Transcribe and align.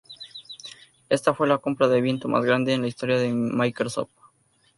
Esta 1.09 1.35
fue 1.35 1.47
la 1.47 1.59
compra 1.59 1.87
de 1.87 2.01
viento 2.01 2.27
más 2.27 2.43
grande 2.43 2.73
en 2.73 2.81
la 2.81 2.87
historia 2.87 3.19
de 3.19 3.31
Microsoft. 3.31 4.09